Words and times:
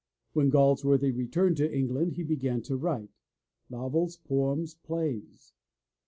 When 0.33 0.49
Galsworthy 0.49 1.11
returned 1.15 1.57
to 1.57 1.71
England 1.71 2.13
he 2.13 2.23
began 2.23 2.63
to 2.63 2.75
write,— 2.75 3.11
novels, 3.69 4.17
poems, 4.17 4.73
plays. 4.73 5.53